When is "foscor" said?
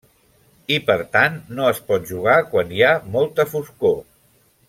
3.53-3.97